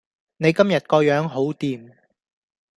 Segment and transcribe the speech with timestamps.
[0.37, 1.93] 你今日個樣好掂